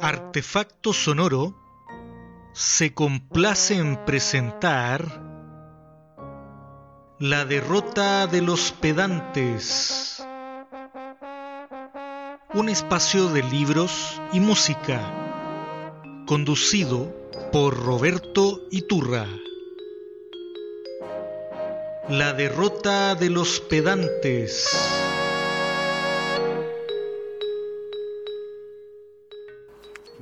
[0.00, 1.54] Artefacto Sonoro
[2.52, 5.22] se complace en presentar
[7.18, 10.22] La derrota de los pedantes,
[12.52, 15.00] un espacio de libros y música,
[16.26, 17.10] conducido
[17.50, 19.26] por Roberto Iturra.
[22.10, 25.05] La derrota de los pedantes.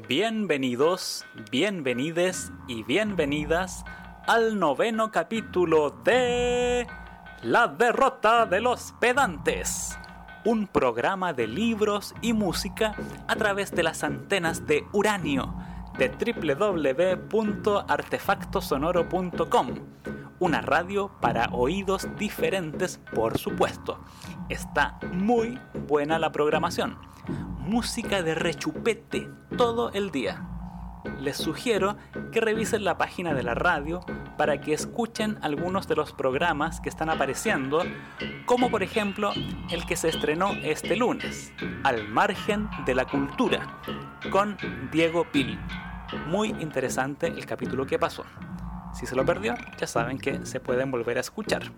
[0.08, 3.86] Bienvenidos, bienvenides y bienvenidas
[4.26, 6.86] al noveno capítulo de
[7.42, 9.98] La derrota de los pedantes,
[10.44, 12.94] un programa de libros y música
[13.26, 15.54] a través de las antenas de uranio
[15.96, 16.10] de
[17.30, 19.68] www.artefactosonoro.com,
[20.38, 24.04] una radio para oídos diferentes, por supuesto.
[24.50, 26.98] Está muy buena la programación
[27.64, 30.46] música de rechupete todo el día.
[31.20, 31.96] Les sugiero
[32.30, 34.00] que revisen la página de la radio
[34.36, 37.82] para que escuchen algunos de los programas que están apareciendo,
[38.44, 39.32] como por ejemplo
[39.70, 41.52] el que se estrenó este lunes,
[41.84, 43.80] Al margen de la cultura,
[44.30, 44.56] con
[44.92, 45.58] Diego Pil.
[46.26, 48.24] Muy interesante el capítulo que pasó.
[48.92, 51.72] Si se lo perdió, ya saben que se pueden volver a escuchar.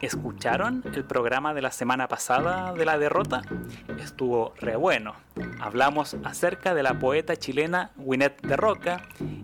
[0.00, 3.42] ¿Escucharon el programa de la semana pasada de la derrota?
[3.98, 5.14] Estuvo re bueno.
[5.60, 9.02] Hablamos acerca de la poeta chilena Winnet de Roca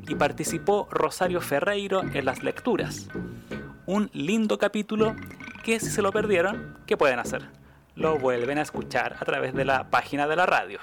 [0.09, 3.09] y participó Rosario Ferreiro en las lecturas.
[3.85, 5.15] Un lindo capítulo
[5.63, 7.49] que si se lo perdieron, ¿qué pueden hacer?
[7.95, 10.81] Lo vuelven a escuchar a través de la página de la radio.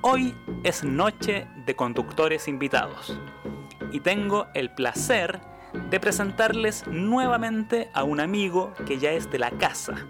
[0.01, 3.19] Hoy es noche de conductores invitados
[3.91, 5.39] y tengo el placer
[5.89, 10.07] de presentarles nuevamente a un amigo que ya es de la casa.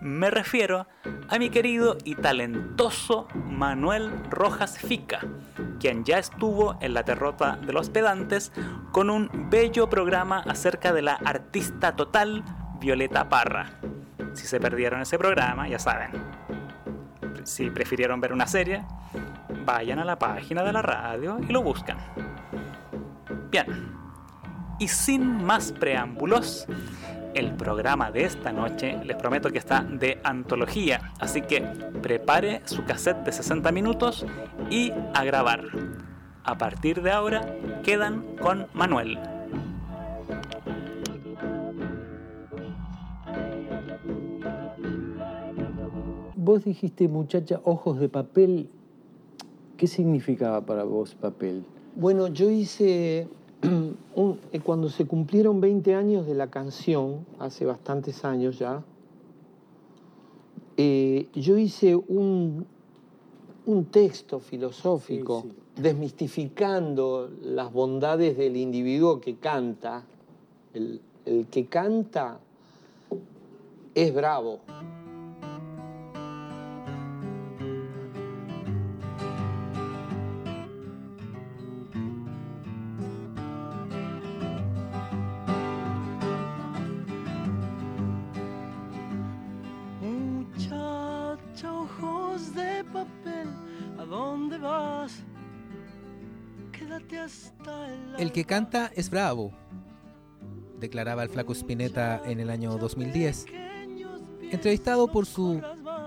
[0.00, 0.86] Me refiero
[1.28, 5.20] a mi querido y talentoso Manuel Rojas Fica,
[5.80, 8.52] quien ya estuvo en la derrota de los pedantes
[8.92, 12.44] con un bello programa acerca de la artista total
[12.78, 13.80] Violeta Parra.
[14.34, 16.10] Si se perdieron ese programa, ya saben,
[17.44, 18.84] si prefirieron ver una serie,
[19.64, 21.98] vayan a la página de la radio y lo buscan.
[23.50, 23.92] Bien,
[24.78, 26.66] y sin más preámbulos,
[27.34, 31.60] el programa de esta noche les prometo que está de antología, así que
[32.02, 34.24] prepare su cassette de 60 minutos
[34.70, 35.64] y a grabar.
[36.44, 37.40] A partir de ahora
[37.82, 39.18] quedan con Manuel.
[46.44, 48.68] Vos dijiste, muchacha, ojos de papel.
[49.78, 51.64] ¿Qué significaba para vos papel?
[51.96, 53.28] Bueno, yo hice,
[54.52, 58.84] eh, cuando se cumplieron 20 años de la canción, hace bastantes años ya,
[60.76, 62.66] eh, yo hice un,
[63.64, 70.04] un texto filosófico desmistificando las bondades del individuo que canta.
[70.74, 72.38] El, el que canta
[73.94, 74.60] es bravo.
[98.18, 99.52] El que canta es bravo,
[100.78, 103.46] declaraba el flaco Spinetta en el año 2010.
[104.50, 105.60] Entrevistado por su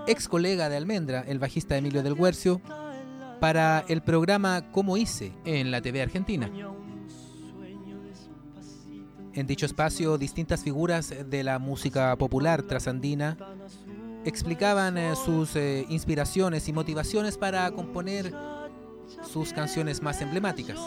[0.06, 2.60] ex colega de Almendra, el bajista Emilio del Guercio,
[3.40, 6.50] para el programa Como hice en la TV Argentina.
[9.34, 13.36] En dicho espacio, distintas figuras de la música popular trasandina
[14.24, 18.34] explicaban eh, sus eh, inspiraciones y motivaciones para componer
[19.22, 20.78] sus canciones más emblemáticas.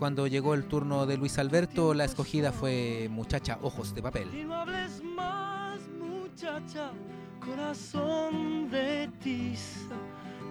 [0.00, 4.34] Cuando llegó el turno de Luis Alberto, la escogida fue Muchacha Ojos de Papel.
[4.34, 6.90] Y no hables más, muchacha,
[7.38, 9.94] corazón de tiza.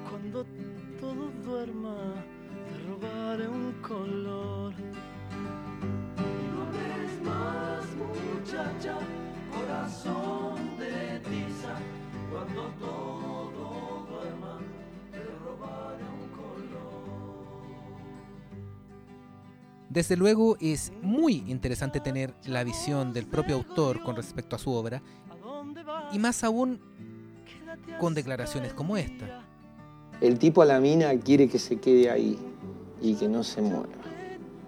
[0.07, 0.45] Cuando
[1.01, 2.13] todo duerma,
[2.67, 4.71] te robaré un color.
[6.19, 8.99] Y no hables más, muchacha,
[9.51, 11.73] corazón de tiza.
[12.29, 14.59] Cuando todo duerma,
[15.09, 16.28] te robaré un color.
[19.89, 24.71] Desde luego es muy interesante tener la visión del propio autor con respecto a su
[24.71, 25.01] obra
[26.13, 26.79] y más aún
[27.99, 29.43] con declaraciones como esta.
[30.21, 32.37] El tipo a la mina quiere que se quede ahí
[33.01, 33.87] y que no se mueva.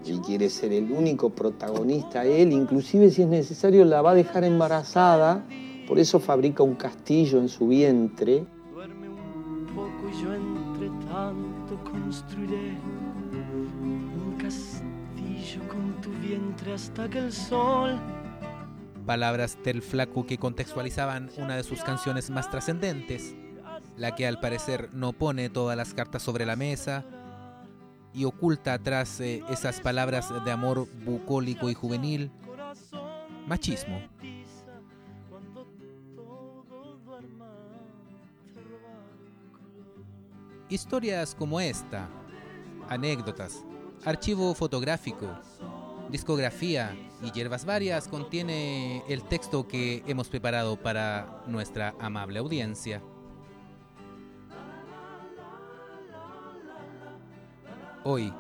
[0.04, 2.26] Y quiere ser el único protagonista.
[2.26, 5.46] Él, inclusive si es necesario, la va a dejar embarazada.
[5.88, 8.44] Por eso fabrica un castillo en su vientre.
[8.74, 12.78] Duerme un poco y yo entre tanto construiré
[19.06, 23.36] Palabras del flaco que contextualizaban una de sus canciones más trascendentes,
[23.98, 27.04] la que al parecer no pone todas las cartas sobre la mesa
[28.14, 32.32] y oculta atrás eh, esas palabras de amor bucólico y juvenil,
[33.48, 34.02] machismo.
[40.70, 42.08] Historias como esta,
[42.88, 43.66] anécdotas,
[44.06, 45.28] archivo fotográfico,
[46.12, 53.02] discografía y hierbas varias contiene el texto que hemos preparado para nuestra amable audiencia.
[58.04, 58.34] Hoy,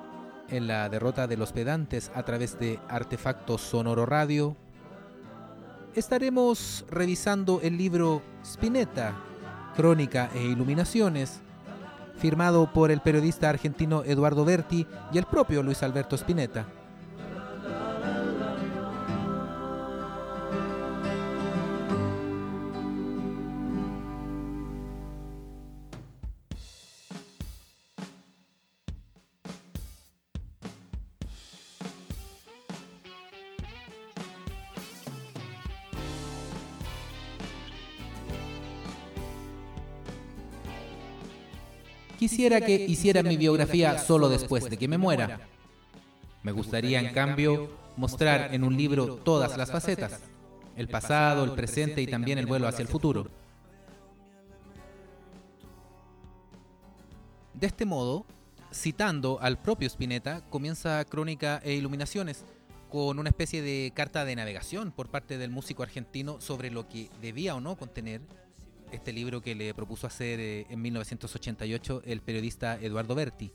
[0.50, 4.58] en la derrota de los pedantes a través de Artefacto Sonoro Radio,
[5.96, 9.14] estaremos revisando el libro Spinetta,
[9.76, 11.42] Crónica e Iluminaciones,
[12.18, 16.66] firmado por el periodista argentino Eduardo Berti y el propio Luis Alberto Spinetta.
[42.42, 45.48] Quisiera que hiciera mi biografía solo después de que me muera.
[46.42, 50.20] Me gustaría, en cambio, mostrar en un libro todas las facetas,
[50.76, 53.28] el pasado, el presente y también el vuelo hacia el futuro.
[57.54, 58.26] De este modo,
[58.74, 62.44] citando al propio Spinetta, comienza Crónica e Iluminaciones,
[62.90, 67.12] con una especie de carta de navegación por parte del músico argentino sobre lo que
[67.22, 68.22] debía o no contener
[68.92, 73.52] este libro que le propuso hacer eh, en 1988 el periodista Eduardo Berti.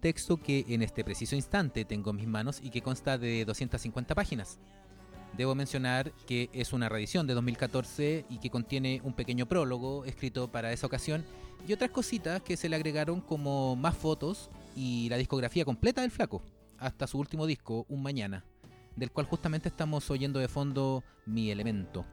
[0.00, 4.14] Texto que en este preciso instante tengo en mis manos y que consta de 250
[4.14, 4.58] páginas.
[5.36, 10.50] Debo mencionar que es una reedición de 2014 y que contiene un pequeño prólogo escrito
[10.50, 11.24] para esa ocasión
[11.66, 16.10] y otras cositas que se le agregaron como más fotos y la discografía completa del
[16.10, 16.42] flaco,
[16.78, 18.44] hasta su último disco, Un Mañana,
[18.96, 22.06] del cual justamente estamos oyendo de fondo Mi Elemento.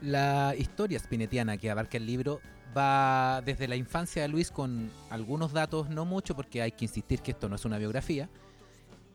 [0.00, 2.40] La historia spinetiana que abarca el libro
[2.76, 7.20] va desde la infancia de Luis con algunos datos, no mucho porque hay que insistir
[7.20, 8.28] que esto no es una biografía.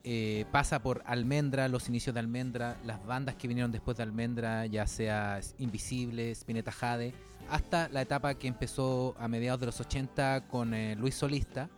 [0.05, 4.65] Eh, pasa por Almendra, los inicios de Almendra, las bandas que vinieron después de Almendra,
[4.65, 7.13] ya sea Invisible, Spinetta Jade,
[7.49, 11.69] hasta la etapa que empezó a mediados de los 80 con eh, Luis Solista.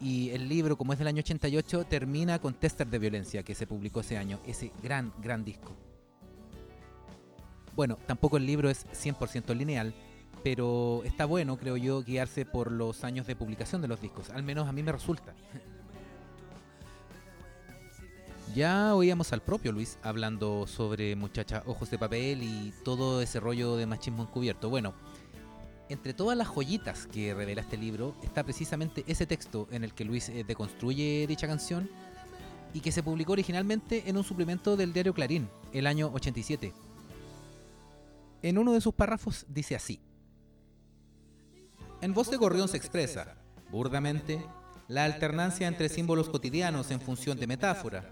[0.00, 3.66] Y el libro, como es del año 88, termina con Tester de Violencia, que se
[3.66, 5.76] publicó ese año, ese gran, gran disco.
[7.78, 9.94] Bueno, tampoco el libro es 100% lineal,
[10.42, 14.30] pero está bueno, creo yo, guiarse por los años de publicación de los discos.
[14.30, 15.32] Al menos a mí me resulta.
[18.54, 23.76] Ya oíamos al propio Luis hablando sobre Muchacha Ojos de Papel y todo ese rollo
[23.76, 24.70] de machismo encubierto.
[24.70, 24.94] Bueno,
[25.90, 30.04] entre todas las joyitas que revela este libro está precisamente ese texto en el que
[30.04, 31.88] Luis eh, deconstruye dicha canción
[32.72, 36.72] y que se publicó originalmente en un suplemento del diario Clarín, el año 87
[38.42, 40.00] en uno de sus párrafos dice así.
[42.00, 43.36] En voz de Gorrión se expresa,
[43.70, 44.44] burdamente,
[44.86, 48.10] la alternancia entre símbolos cotidianos en función de metáfora,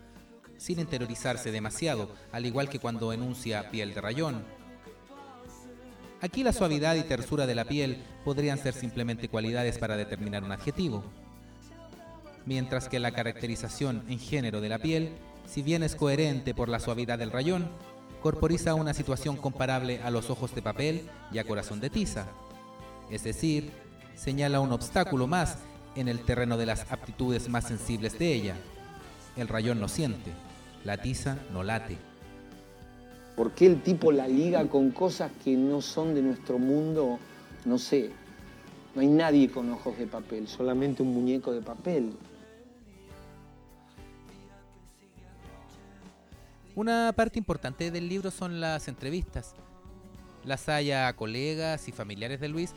[0.59, 4.45] sin interiorizarse demasiado, al igual que cuando enuncia piel de rayón.
[6.21, 10.53] Aquí la suavidad y tersura de la piel podrían ser simplemente cualidades para determinar un
[10.53, 11.05] adjetivo,
[12.47, 15.13] mientras que la caracterización en género de la piel,
[15.47, 17.71] si bien es coherente por la suavidad del rayón,
[18.23, 22.27] corporiza una situación comparable a los ojos de papel y a corazón de tiza.
[23.11, 23.71] Es decir,
[24.15, 25.59] señala un obstáculo más
[25.95, 28.57] en el terreno de las aptitudes más sensibles de ella.
[29.37, 30.33] El rayón no siente,
[30.85, 31.97] la tiza no late.
[33.37, 37.19] ¿Por qué el tipo la liga con cosas que no son de nuestro mundo?
[37.65, 38.11] No sé.
[38.95, 42.13] No hay nadie con ojos de papel, solamente un muñeco de papel.
[46.77, 49.55] Una parte importante del libro son las entrevistas.
[50.45, 52.75] Las hay a colegas y familiares de Luis,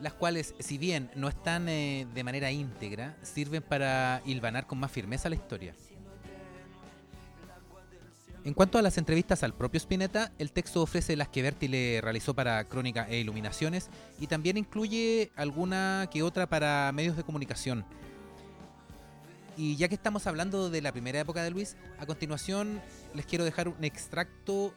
[0.00, 4.90] las cuales, si bien no están eh, de manera íntegra, sirven para hilvanar con más
[4.90, 5.74] firmeza la historia.
[8.44, 12.00] En cuanto a las entrevistas al propio Spinetta, el texto ofrece las que Berti le
[12.00, 17.84] realizó para Crónica e Iluminaciones y también incluye alguna que otra para medios de comunicación.
[19.56, 22.80] Y ya que estamos hablando de la primera época de Luis, a continuación
[23.14, 24.74] les quiero dejar un extracto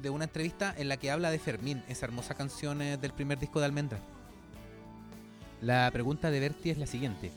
[0.00, 3.38] de una entrevista en la que habla de Fermín, esa hermosa canción eh, del primer
[3.38, 3.98] disco de Almendra.
[5.60, 7.32] La pregunta de Berti es la siguiente.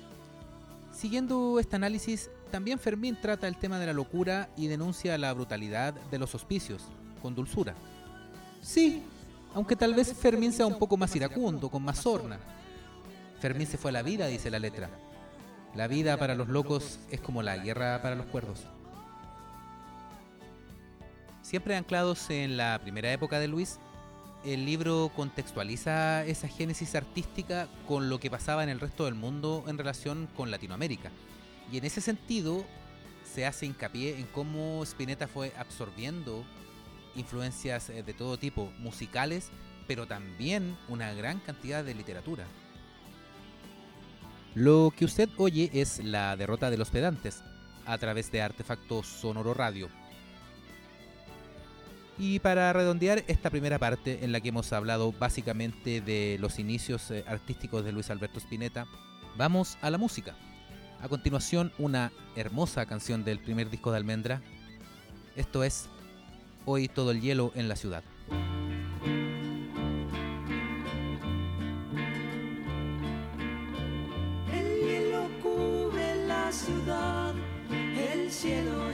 [0.92, 5.94] Siguiendo este análisis, también Fermín trata el tema de la locura y denuncia la brutalidad
[5.94, 6.84] de los hospicios,
[7.22, 7.74] con dulzura.
[8.62, 9.04] Sí,
[9.56, 12.40] aunque tal vez Fermín sea un poco más iracundo, con más sorna.
[13.40, 14.90] Fermín se fue a la vida, dice la letra.
[15.76, 18.68] La vida para los locos es como la guerra para los cuerdos.
[21.42, 23.80] Siempre anclados en la primera época de Luis,
[24.46, 29.64] el libro contextualiza esa génesis artística con lo que pasaba en el resto del mundo
[29.68, 31.12] en relación con Latinoamérica.
[31.72, 32.64] Y en ese sentido
[33.24, 36.44] se hace hincapié en cómo Spinetta fue absorbiendo
[37.16, 39.50] influencias eh, de todo tipo, musicales,
[39.88, 42.46] pero también una gran cantidad de literatura.
[44.56, 47.44] Lo que usted oye es la derrota de los pedantes
[47.86, 49.90] a través de Artefacto Sonoro Radio.
[52.20, 57.10] Y para redondear esta primera parte en la que hemos hablado básicamente de los inicios
[57.10, 58.86] eh, artísticos de Luis Alberto Spinetta,
[59.36, 60.36] vamos a la música.
[61.02, 64.42] A continuación, una hermosa canción del primer disco de Almendra.
[65.36, 65.90] Esto es
[66.66, 68.04] Hoy todo el hielo en la ciudad.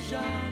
[0.10, 0.49] Cielo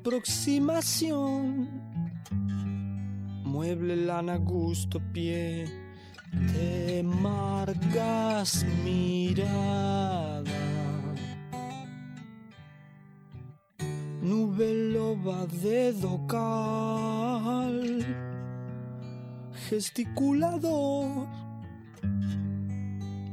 [0.00, 1.68] aproximación,
[3.44, 5.66] mueble, lana, gusto, pie
[6.54, 10.50] te marcas mirada.
[14.22, 17.76] Nube loba de docal,
[19.68, 21.26] gesticulador,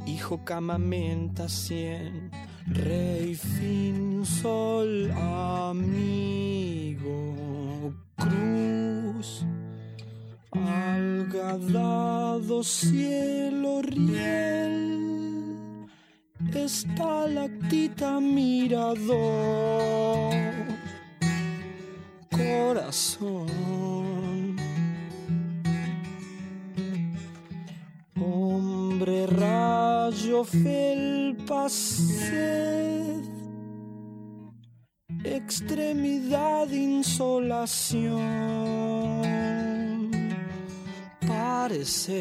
[0.05, 2.29] dijo camamenta cien,
[2.67, 5.11] rey, fin, sol,
[5.69, 7.33] amigo,
[8.15, 9.45] cruz,
[10.51, 15.87] algadado, cielo, riel,
[16.53, 19.15] estalactita, mirador,
[22.29, 23.47] corazón.
[28.97, 33.21] Hombre, rayo, felpa, sed,
[35.23, 38.17] extremidad, insolación,
[41.27, 42.17] parecer,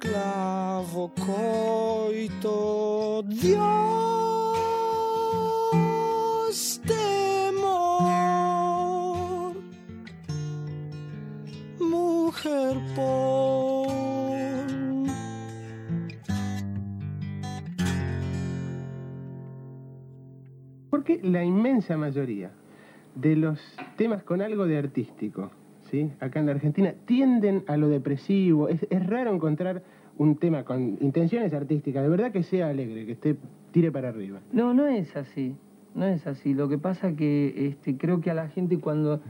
[0.00, 2.93] clavo, coito,
[21.22, 22.50] La inmensa mayoría
[23.14, 23.60] de los
[23.96, 25.50] temas con algo de artístico,
[25.90, 26.10] ¿sí?
[26.20, 28.68] acá en la Argentina, tienden a lo depresivo.
[28.68, 29.82] Es, es raro encontrar
[30.18, 33.36] un tema con intenciones artísticas, de verdad que sea alegre, que esté
[33.72, 34.40] tire para arriba.
[34.52, 35.56] No, no es así.
[35.94, 36.54] No es así.
[36.54, 39.20] Lo que pasa que este, creo que a la gente cuando,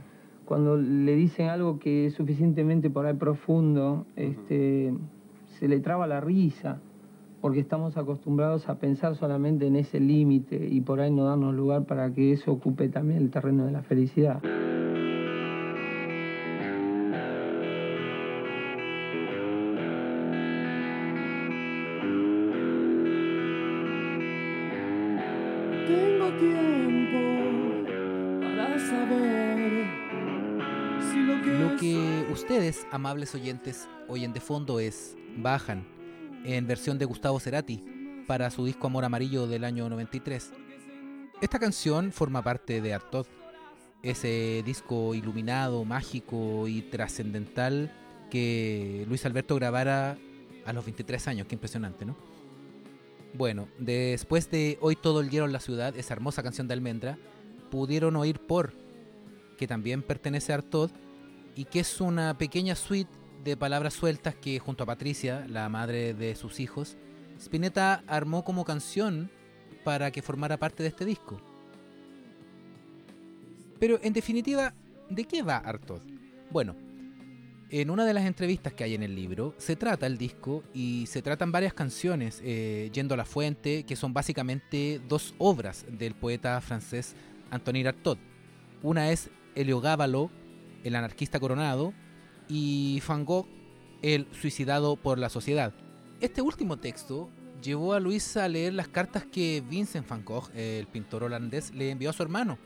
[0.45, 4.93] cuando le dicen algo que es suficientemente por ahí profundo, este,
[5.59, 6.81] se le traba la risa,
[7.45, 11.85] porque estamos acostumbrados a pensar solamente en ese límite y por ahí no darnos lugar
[11.85, 14.41] para que eso ocupe también el terreno de la felicidad.
[25.85, 27.87] Tengo tiempo
[28.41, 29.85] para saber
[30.99, 35.85] si lo que Lo que ustedes, amables oyentes, oyen de fondo es Bajan,
[36.45, 37.83] en versión de Gustavo Cerati,
[38.27, 40.51] para su disco Amor Amarillo del año 93.
[41.41, 43.25] Esta canción forma parte de Artod,
[44.03, 47.91] ese disco iluminado, mágico y trascendental
[48.29, 50.17] que Luis Alberto grabara
[50.65, 51.47] a los 23 años.
[51.47, 52.15] Qué impresionante, ¿no?
[53.33, 57.17] Bueno, después de Hoy todo el hielo en la ciudad, esa hermosa canción de Almendra,
[57.71, 58.73] pudieron oír Por,
[59.57, 60.91] que también pertenece a Artod
[61.55, 63.11] y que es una pequeña suite
[63.45, 66.97] de palabras sueltas que junto a Patricia, la madre de sus hijos,
[67.39, 69.29] Spinetta armó como canción
[69.83, 71.39] para que formara parte de este disco.
[73.79, 74.73] Pero en definitiva,
[75.11, 76.01] ¿de qué va Artod?
[76.49, 76.75] Bueno,
[77.69, 81.05] en una de las entrevistas que hay en el libro, se trata el disco y
[81.05, 86.15] se tratan varias canciones, eh, Yendo a la Fuente, que son básicamente dos obras del
[86.15, 87.15] poeta francés
[87.51, 88.17] Antonin Artaud.
[88.81, 90.31] Una es Heliogábalo,
[90.83, 91.93] el anarquista coronado,
[92.47, 93.47] y Van Gogh,
[94.01, 95.73] el suicidado por la sociedad.
[96.21, 97.29] Este último texto
[97.61, 101.89] llevó a Luis a leer las cartas que Vincent van Gogh, el pintor holandés, le
[101.89, 102.57] envió a su hermano.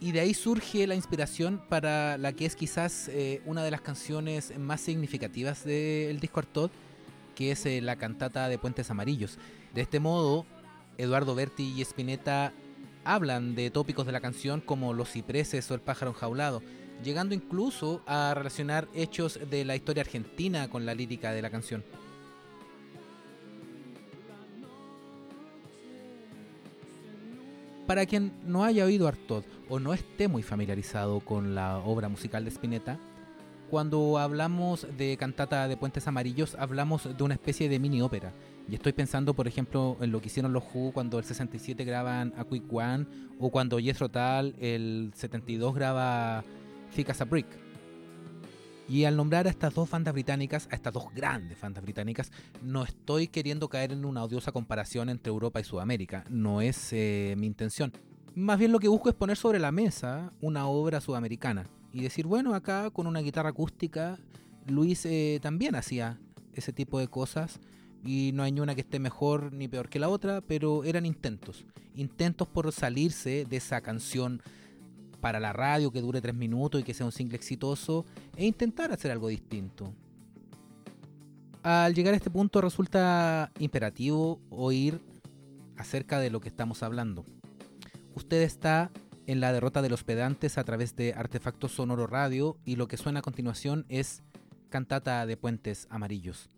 [0.00, 3.80] Y de ahí surge la inspiración para la que es quizás eh, una de las
[3.80, 6.70] canciones más significativas del disco Artaud,
[7.34, 9.38] que es eh, la cantata de Puentes Amarillos.
[9.72, 10.44] De este modo,
[10.98, 12.52] Eduardo Berti y Spinetta
[13.04, 16.62] hablan de tópicos de la canción como los cipreses o el pájaro enjaulado,
[17.04, 21.84] llegando incluso a relacionar hechos de la historia argentina con la lírica de la canción.
[27.86, 32.42] Para quien no haya oído Artaud o no esté muy familiarizado con la obra musical
[32.44, 32.98] de Spinetta,
[33.70, 38.32] cuando hablamos de cantata de Puentes Amarillos hablamos de una especie de mini ópera.
[38.68, 42.32] Y estoy pensando, por ejemplo, en lo que hicieron los Who cuando el 67 graban
[42.38, 43.06] A Quick One
[43.38, 46.44] o cuando Jethro Tull el 72 graba
[47.28, 47.46] Brick.
[48.88, 52.30] Y al nombrar a estas dos bandas británicas, a estas dos grandes bandas británicas,
[52.62, 56.24] no estoy queriendo caer en una odiosa comparación entre Europa y Sudamérica.
[56.28, 57.92] No es eh, mi intención.
[58.34, 62.26] Más bien lo que busco es poner sobre la mesa una obra sudamericana y decir,
[62.26, 64.18] bueno, acá con una guitarra acústica,
[64.66, 66.18] Luis eh, también hacía
[66.52, 67.60] ese tipo de cosas
[68.04, 71.06] y no hay ni una que esté mejor ni peor que la otra, pero eran
[71.06, 71.64] intentos.
[71.94, 74.42] Intentos por salirse de esa canción
[75.24, 78.04] para la radio que dure tres minutos y que sea un single exitoso
[78.36, 79.90] e intentar hacer algo distinto.
[81.62, 85.00] Al llegar a este punto resulta imperativo oír
[85.78, 87.24] acerca de lo que estamos hablando.
[88.14, 88.90] Usted está
[89.26, 92.98] en la derrota de los pedantes a través de Artefacto Sonoro Radio y lo que
[92.98, 94.22] suena a continuación es
[94.68, 96.50] Cantata de Puentes Amarillos.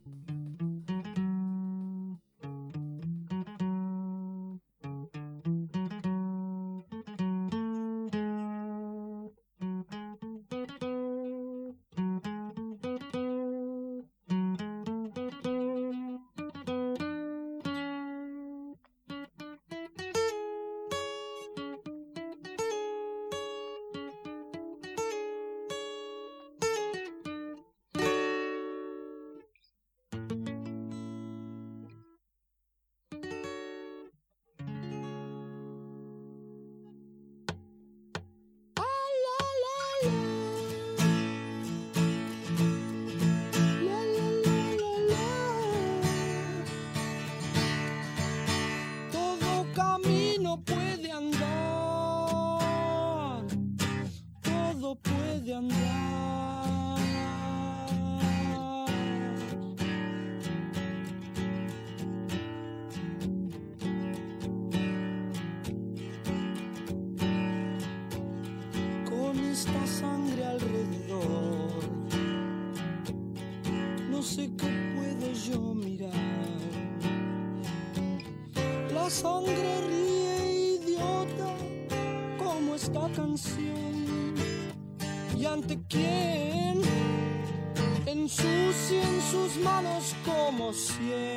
[89.76, 91.36] Sus manos como siempre.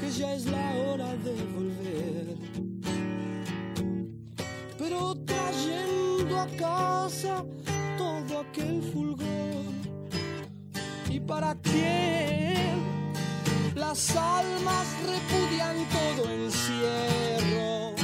[0.00, 2.36] Que ya es la hora de volver.
[4.78, 7.44] Pero trayendo a casa
[7.96, 9.72] todo aquel fulgor.
[11.10, 12.82] ¿Y para quién?
[13.74, 17.94] Las almas repudian todo encierro.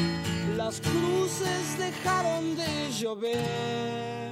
[0.57, 4.27] Las cruces dejaron de llover.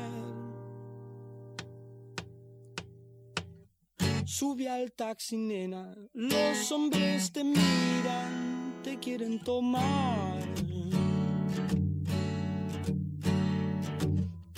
[4.39, 5.97] Sube al taxi, nena.
[6.13, 10.43] Los hombres te miran, te quieren tomar.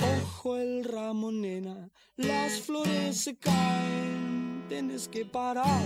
[0.03, 1.89] Ojo el ramo, nena.
[2.17, 5.85] Las flores se caen, tienes que parar.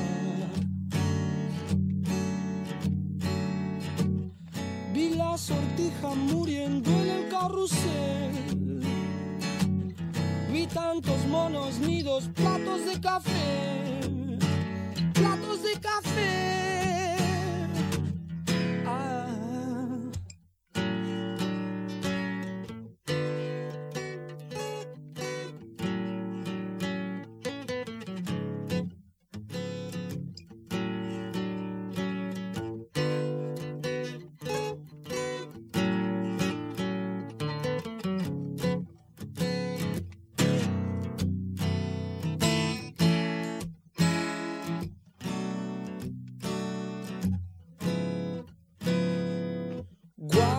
[4.95, 8.62] Vi la sortija muriendo en el carrusel.
[10.53, 14.01] Vi tantos monos nidos, platos de café,
[15.15, 17.02] platos de café.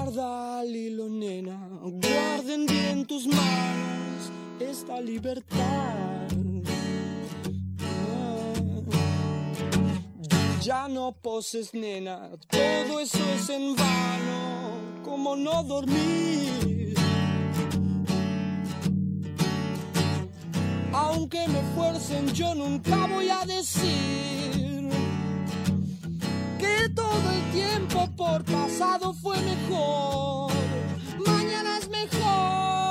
[0.04, 6.28] Guarda al hilo, nena, guarden bien tus manos esta libertad.
[10.62, 16.96] Ya no poses, nena, todo eso es en vano, como no dormir.
[20.92, 24.83] Aunque me fuercen, yo nunca voy a decir
[26.96, 30.52] todo el tiempo por pasado fue mejor.
[31.26, 32.83] Mañana es mejor.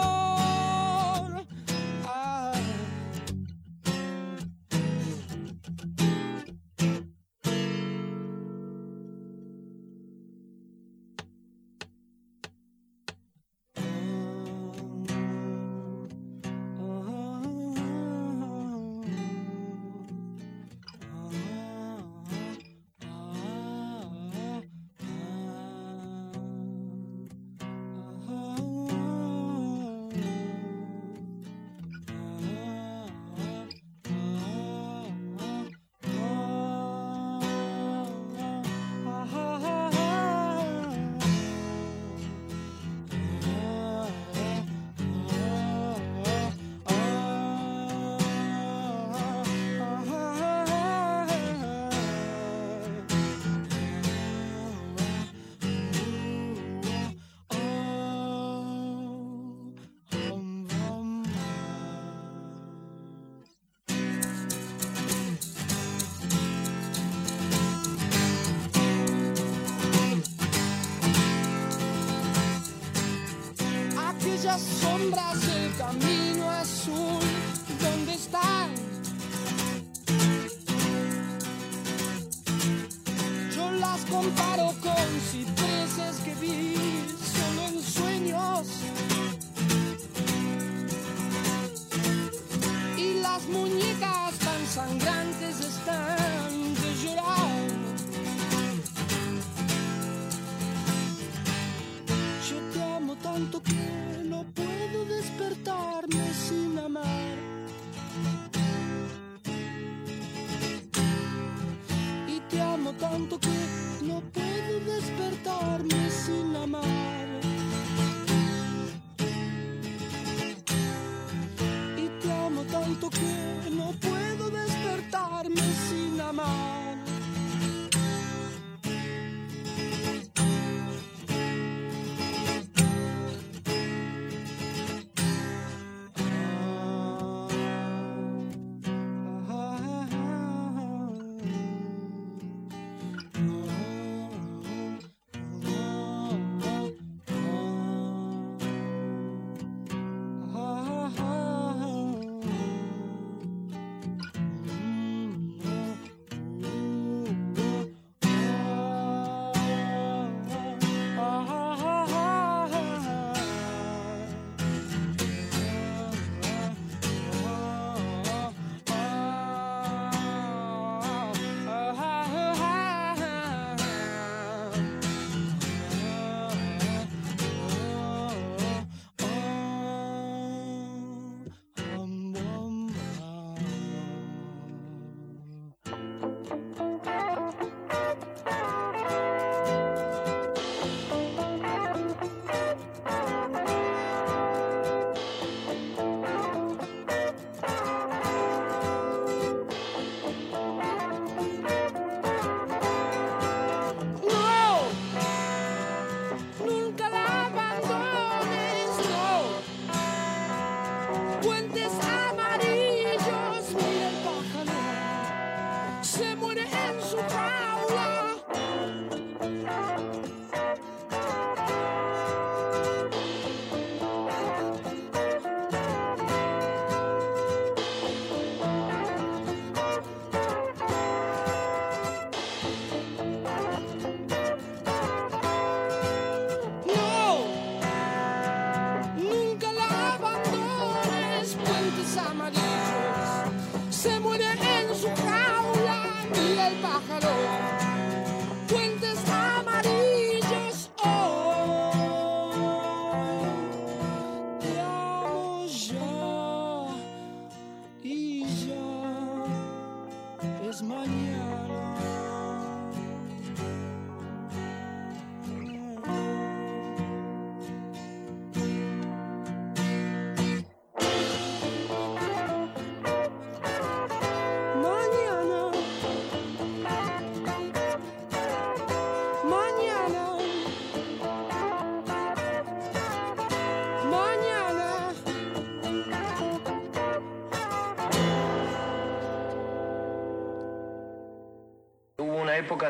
[75.02, 76.31] Sombras el camino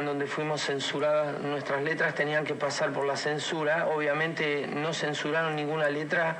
[0.03, 5.55] en donde fuimos censuradas, nuestras letras tenían que pasar por la censura, obviamente no censuraron
[5.57, 6.37] ninguna letra,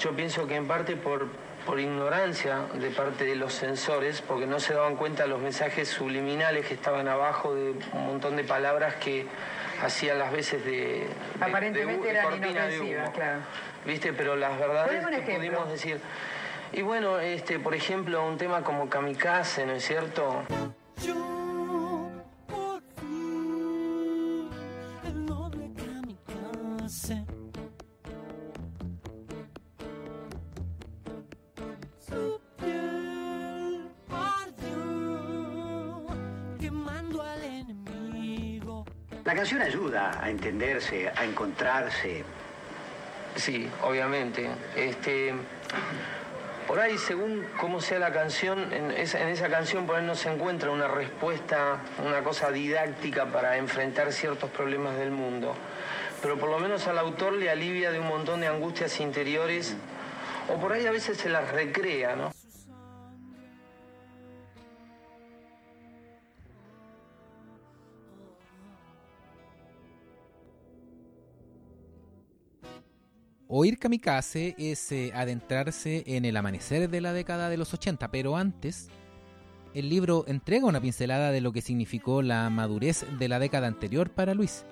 [0.00, 1.26] yo pienso que en parte por,
[1.66, 6.64] por ignorancia de parte de los censores, porque no se daban cuenta los mensajes subliminales
[6.66, 9.26] que estaban abajo de un montón de palabras que
[9.82, 10.70] hacían las veces de...
[10.70, 11.08] de-
[11.40, 13.12] Aparentemente de- de eran cortina de inofensivas, humo.
[13.16, 13.38] claro.
[13.84, 14.12] ¿Viste?
[14.12, 16.00] Pero las verdades que pudimos decir...
[16.72, 20.42] Y bueno, este, por ejemplo, un tema como Kamikaze, ¿no es cierto?
[39.54, 42.24] Ayuda a entenderse, a encontrarse.
[43.36, 44.48] Sí, obviamente.
[44.74, 45.34] Este,
[46.66, 50.70] por ahí, según cómo sea la canción, en esa canción por ahí no se encuentra
[50.70, 55.54] una respuesta, una cosa didáctica para enfrentar ciertos problemas del mundo.
[56.22, 59.76] Pero por lo menos al autor le alivia de un montón de angustias interiores,
[60.48, 62.35] o por ahí a veces se las recrea, ¿no?
[73.58, 78.36] Oír Kamikaze es eh, adentrarse en el amanecer de la década de los 80, pero
[78.36, 78.88] antes
[79.72, 84.10] el libro entrega una pincelada de lo que significó la madurez de la década anterior
[84.10, 84.66] para Luis.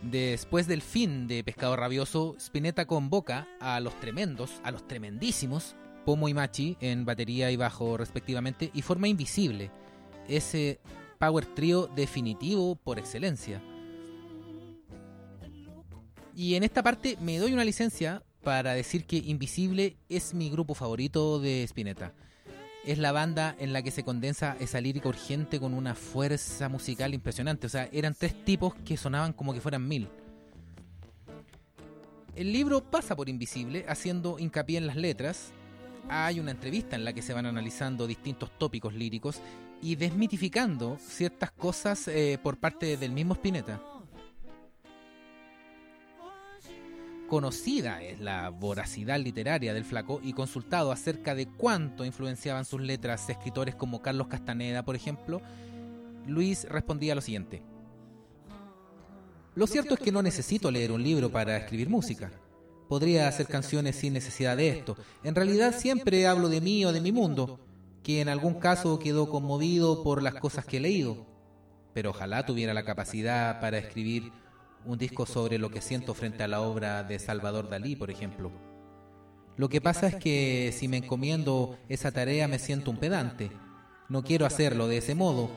[0.00, 5.76] Después del fin de Pescado Rabioso, Spinetta convoca a los tremendos, a los tremendísimos,
[6.06, 9.70] Pomo y Machi en batería y bajo respectivamente, y forma invisible
[10.26, 10.80] ese
[11.18, 13.60] power trio definitivo por excelencia.
[16.40, 20.74] Y en esta parte me doy una licencia para decir que Invisible es mi grupo
[20.74, 22.14] favorito de Spinetta.
[22.86, 27.12] es la banda en la que se condensa esa lírica urgente con una fuerza musical
[27.12, 27.66] impresionante.
[27.66, 30.08] O sea, eran tres tipos que sonaban como que fueran mil.
[32.34, 35.52] El libro pasa por Invisible, haciendo hincapié en las letras.
[36.08, 39.42] Hay una entrevista en la que se van analizando distintos tópicos líricos
[39.82, 43.82] y desmitificando ciertas cosas eh, por parte del mismo Spinetta.
[47.30, 53.30] Conocida es la voracidad literaria del flaco y consultado acerca de cuánto influenciaban sus letras
[53.30, 55.40] escritores como Carlos Castaneda, por ejemplo,
[56.26, 57.62] Luis respondía lo siguiente.
[59.54, 62.32] Lo cierto es que no necesito leer un libro para escribir música.
[62.88, 64.96] Podría hacer canciones sin necesidad de esto.
[65.22, 67.60] En realidad siempre hablo de mí o de mi mundo,
[68.02, 71.28] que en algún caso quedó conmovido por las cosas que he leído.
[71.94, 74.32] Pero ojalá tuviera la capacidad para escribir
[74.84, 78.50] un disco sobre lo que siento frente a la obra de Salvador Dalí, por ejemplo.
[79.56, 83.50] Lo que pasa es que si me encomiendo esa tarea me siento un pedante.
[84.08, 85.50] No quiero hacerlo de ese modo.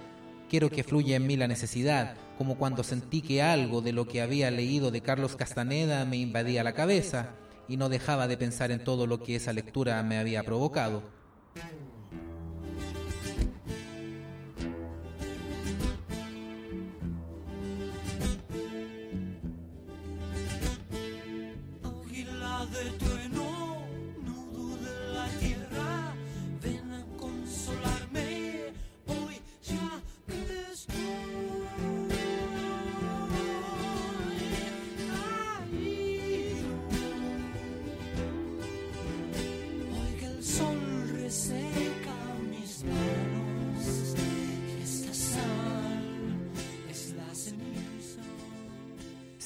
[0.50, 4.22] Quiero que fluya en mí la necesidad, como cuando sentí que algo de lo que
[4.22, 7.30] había leído de Carlos Castaneda me invadía la cabeza
[7.68, 11.02] y no dejaba de pensar en todo lo que esa lectura me había provocado.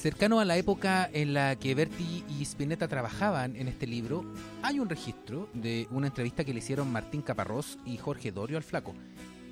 [0.00, 4.24] Cercano a la época en la que Berti y Spinetta trabajaban en este libro,
[4.62, 8.62] hay un registro de una entrevista que le hicieron Martín Caparrós y Jorge Dorio al
[8.62, 8.94] Flaco,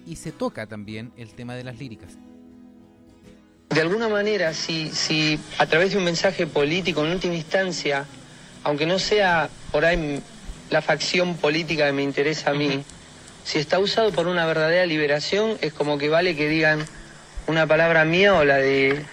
[0.07, 2.13] y se toca también el tema de las líricas.
[3.71, 8.05] De alguna manera, si, si a través de un mensaje político, en última instancia,
[8.63, 10.23] aunque no sea por ahí
[10.71, 12.85] la facción política que me interesa a mí,
[13.43, 16.87] si está usado por una verdadera liberación, es como que vale que digan
[17.49, 19.05] una palabra mía o la de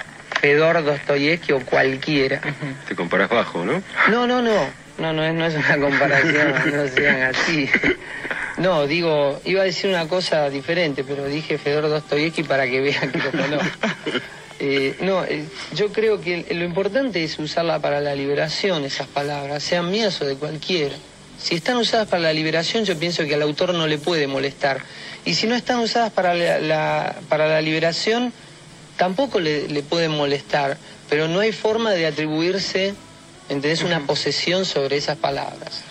[0.43, 2.41] Fedor Dostoyevsky o cualquiera.
[2.85, 3.81] Te comparas bajo, ¿no?
[4.11, 7.69] No, no, no, no, no es, no es una comparación, no sean así.
[8.57, 13.09] No, digo, iba a decir una cosa diferente, pero dije Fedor Dostoyevsky para que vean
[13.09, 13.69] que lo conozco.
[14.59, 19.63] Eh, no, eh, yo creo que lo importante es usarla para la liberación, esas palabras,
[19.63, 20.93] sean mías o de cualquiera.
[21.39, 24.79] Si están usadas para la liberación, yo pienso que al autor no le puede molestar.
[25.23, 28.33] Y si no están usadas para la, la- para la liberación,
[28.97, 30.77] tampoco le, le pueden molestar.
[31.09, 32.93] Pero no hay forma de atribuirse,
[33.49, 35.83] ¿entendés?, una posesión sobre esas palabras.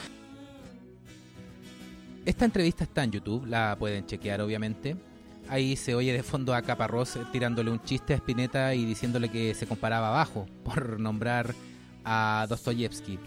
[2.24, 4.96] Esta entrevista está en YouTube, la pueden chequear obviamente.
[5.48, 9.28] Ahí se oye de fondo a Caparrós eh, tirándole un chiste a Spinetta y diciéndole
[9.28, 11.54] que se comparaba abajo por nombrar
[12.04, 13.18] a Dostoyevsky.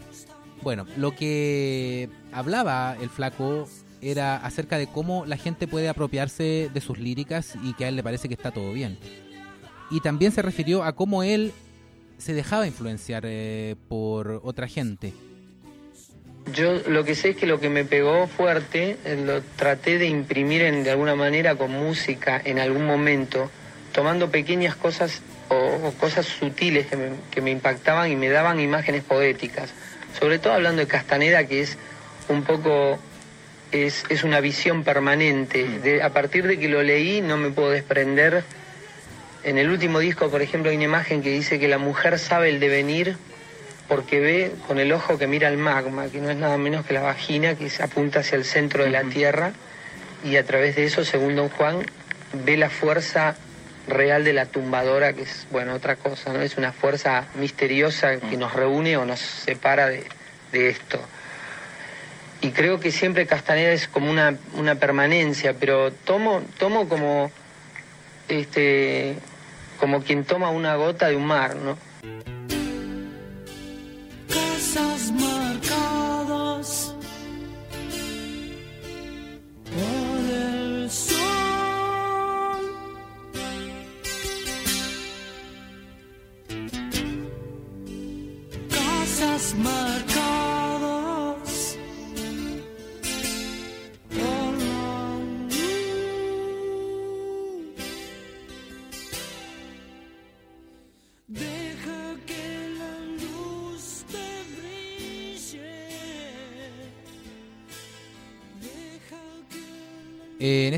[0.62, 3.68] Bueno, lo que hablaba el flaco
[4.00, 7.96] era acerca de cómo la gente puede apropiarse de sus líricas y que a él
[7.96, 8.98] le parece que está todo bien.
[9.90, 11.52] Y también se refirió a cómo él
[12.18, 15.12] se dejaba influenciar eh, por otra gente.
[16.54, 20.06] Yo lo que sé es que lo que me pegó fuerte eh, lo traté de
[20.06, 23.50] imprimir en, de alguna manera con música en algún momento,
[23.92, 25.54] tomando pequeñas cosas o,
[25.88, 29.70] o cosas sutiles que me, que me impactaban y me daban imágenes poéticas.
[30.18, 31.76] Sobre todo hablando de Castaneda, que es
[32.28, 32.98] un poco,
[33.72, 35.66] es, es una visión permanente.
[35.80, 38.44] De- a partir de que lo leí no me puedo desprender.
[39.46, 42.48] En el último disco, por ejemplo, hay una imagen que dice que la mujer sabe
[42.48, 43.16] el devenir
[43.86, 46.94] porque ve con el ojo que mira el magma, que no es nada menos que
[46.94, 49.52] la vagina que se apunta hacia el centro de la Tierra
[50.24, 51.86] y a través de eso, según don Juan,
[52.32, 53.36] ve la fuerza
[53.86, 56.42] real de la tumbadora, que es, bueno, otra cosa, ¿no?
[56.42, 60.02] Es una fuerza misteriosa que nos reúne o nos separa de,
[60.50, 60.98] de esto.
[62.40, 67.30] Y creo que siempre Castaneda es como una, una permanencia, pero tomo, tomo como,
[68.28, 69.14] este,
[69.78, 71.76] como quien toma una gota de un mar, ¿no?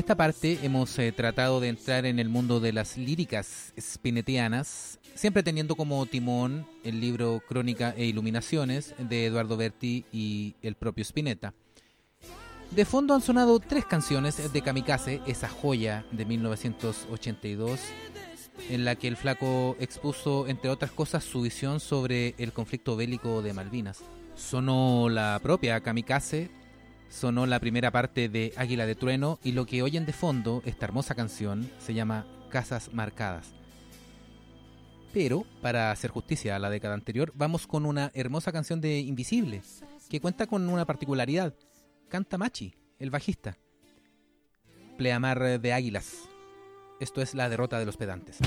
[0.09, 5.43] Esta parte hemos eh, tratado de entrar en el mundo de las líricas spinetianas, siempre
[5.43, 11.53] teniendo como timón el libro Crónica e Iluminaciones de Eduardo Berti y el propio Spinetta.
[12.71, 17.79] De fondo han sonado tres canciones de Kamikaze, esa joya de 1982,
[18.71, 23.43] en la que el flaco expuso, entre otras cosas, su visión sobre el conflicto bélico
[23.43, 23.99] de Malvinas.
[24.35, 26.49] Sonó la propia Kamikaze,
[27.09, 30.85] sonó la primera parte de Águila de Trueno y lo que oyen de fondo, esta
[30.85, 33.53] hermosa canción, se llama Casas Marcadas.
[35.11, 39.61] Pero, para hacer justicia a la década anterior, vamos con una hermosa canción de Invisible,
[40.07, 41.55] que cuenta con una particularidad.
[42.09, 43.57] Canta Machi, el bajista.
[44.97, 46.29] Pleamar de Águilas.
[46.99, 48.37] Esto es la derrota de los pedantes.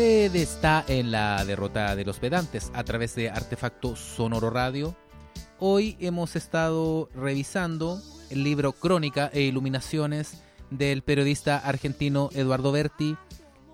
[0.00, 4.96] Usted está en la derrota de los pedantes a través de Artefacto Sonoro Radio.
[5.58, 13.14] Hoy hemos estado revisando el libro Crónica e Iluminaciones del periodista argentino Eduardo Berti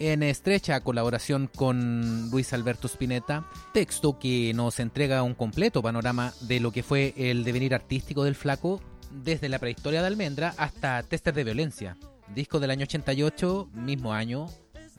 [0.01, 6.59] en estrecha colaboración con Luis Alberto Spinetta, texto que nos entrega un completo panorama de
[6.59, 8.81] lo que fue el devenir artístico del flaco
[9.13, 11.97] desde la prehistoria de Almendra hasta Tester de Violencia,
[12.35, 14.49] disco del año 88, mismo año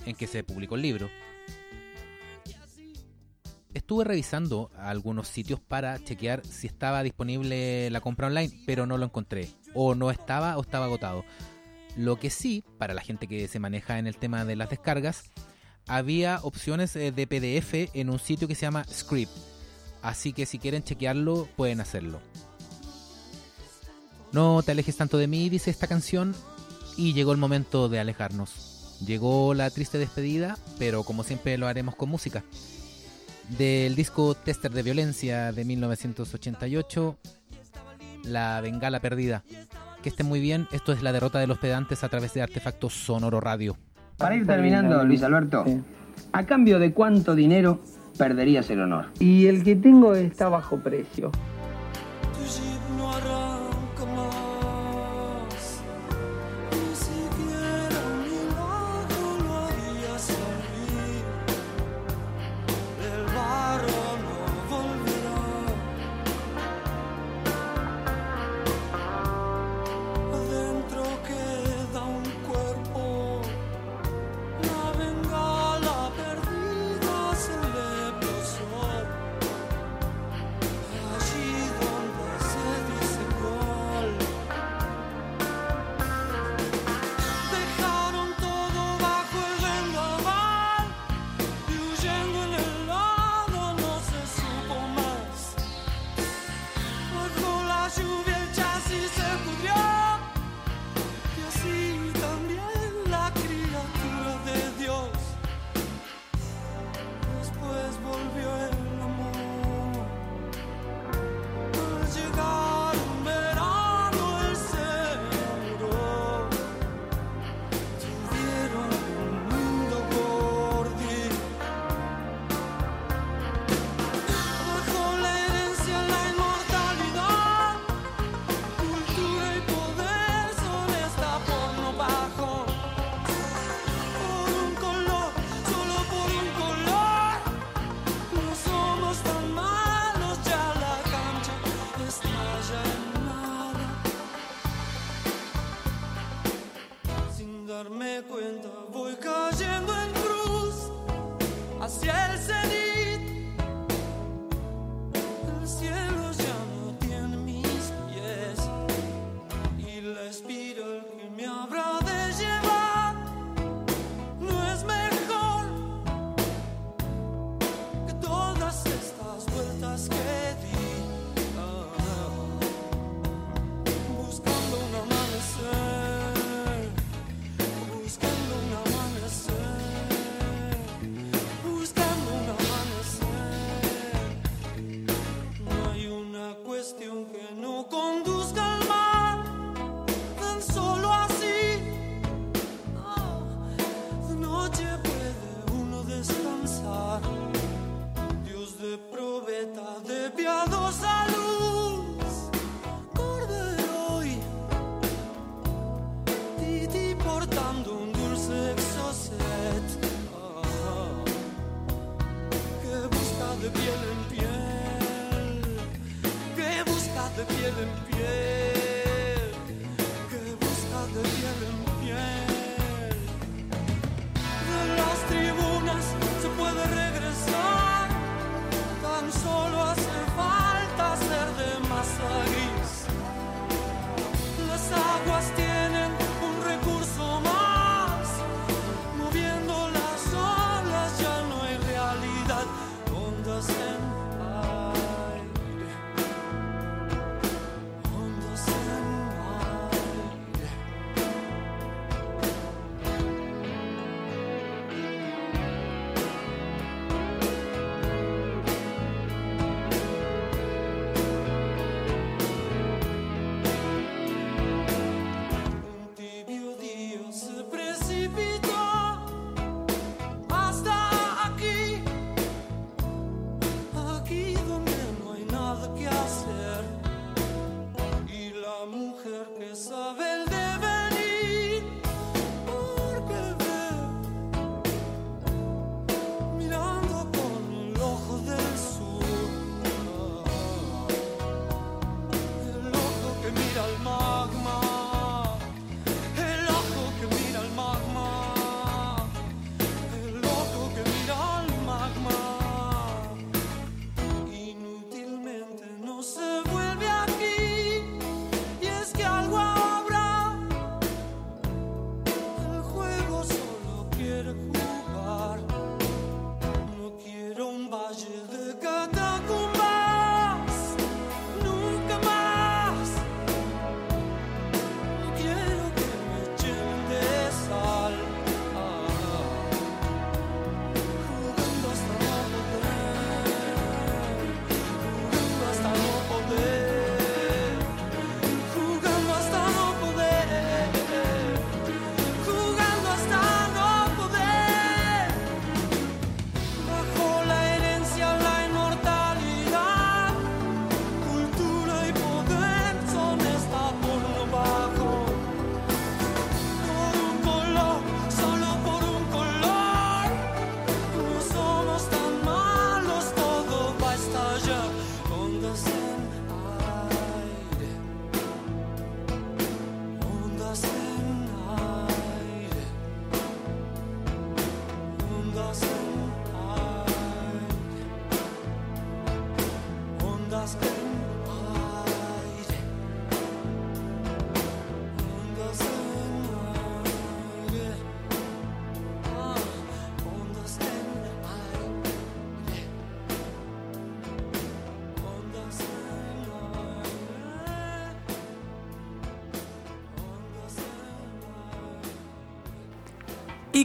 [0.08, 1.10] en que se publicó el libro.
[3.74, 9.06] Estuve revisando algunos sitios para chequear si estaba disponible la compra online, pero no lo
[9.06, 9.50] encontré.
[9.76, 11.24] O no estaba o estaba agotado.
[11.96, 15.26] Lo que sí, para la gente que se maneja en el tema de las descargas,
[15.88, 19.32] había opciones eh, de PDF en un sitio que se llama Script.
[20.02, 22.20] Así que si quieren chequearlo, pueden hacerlo.
[24.32, 26.36] No te alejes tanto de mí, dice esta canción,
[26.98, 28.67] y llegó el momento de alejarnos.
[29.06, 32.44] Llegó la triste despedida, pero como siempre lo haremos con música.
[33.58, 37.18] Del disco Tester de Violencia de 1988,
[38.26, 39.44] La Bengala Perdida.
[40.02, 42.90] Que estén muy bien, esto es la derrota de los pedantes a través de Artefacto
[42.90, 43.78] Sonoro Radio.
[44.18, 45.64] Para ir terminando, Luis Alberto,
[46.32, 47.82] ¿a cambio de cuánto dinero
[48.18, 49.08] perderías el honor?
[49.20, 51.32] Y el que tengo está bajo precio.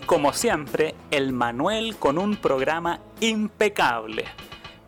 [0.06, 4.24] Como siempre, el Manuel con un programa impecable.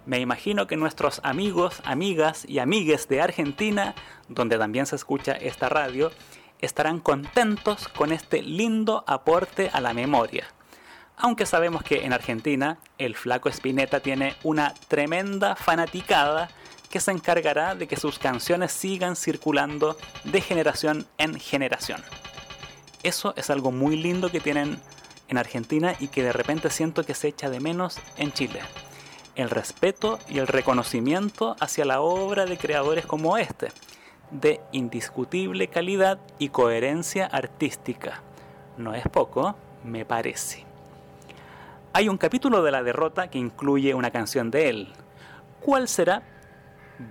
[0.07, 3.95] Me imagino que nuestros amigos, amigas y amigues de Argentina,
[4.29, 6.11] donde también se escucha esta radio,
[6.61, 10.47] estarán contentos con este lindo aporte a la memoria.
[11.17, 16.49] Aunque sabemos que en Argentina el flaco Spinetta tiene una tremenda fanaticada
[16.91, 22.03] que se encargará de que sus canciones sigan circulando de generación en generación.
[23.03, 24.81] Eso es algo muy lindo que tienen
[25.29, 28.61] en Argentina y que de repente siento que se echa de menos en Chile.
[29.37, 33.69] El respeto y el reconocimiento hacia la obra de creadores como este,
[34.31, 38.23] de indiscutible calidad y coherencia artística.
[38.77, 40.65] No es poco, me parece.
[41.93, 44.93] Hay un capítulo de La Derrota que incluye una canción de él.
[45.61, 46.23] ¿Cuál será?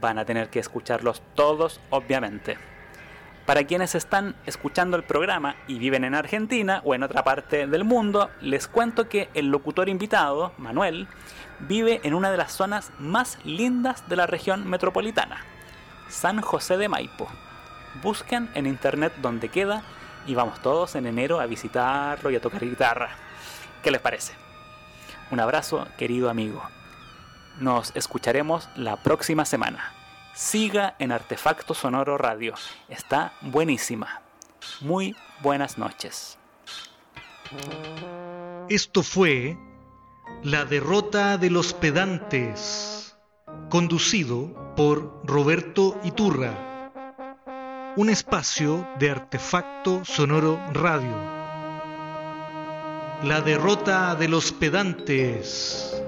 [0.02, 2.58] Van a tener que escucharlos todos, obviamente.
[3.46, 7.84] Para quienes están escuchando el programa y viven en Argentina o en otra parte del
[7.84, 11.10] mundo, les cuento que el locutor invitado, Manuel,
[11.60, 15.44] vive en una de las zonas más lindas de la región metropolitana,
[16.08, 17.28] San José de Maipo.
[18.02, 19.84] Busquen en internet dónde queda
[20.26, 23.10] y vamos todos en enero a visitarlo y a tocar guitarra.
[23.84, 24.32] ¿Qué les parece?
[25.32, 26.64] Un abrazo, querido amigo.
[27.60, 29.92] Nos escucharemos la próxima semana.
[30.34, 32.56] Siga en Artefacto Sonoro Radio.
[32.90, 34.22] Está buenísima.
[34.82, 36.40] Muy buenas noches.
[38.68, 39.56] Esto fue
[40.42, 43.16] La derrota de los pedantes,
[43.70, 46.90] conducido por Roberto Iturra.
[47.96, 51.16] Un espacio de Artefacto Sonoro Radio.
[53.22, 56.02] La derrota de los pedantes.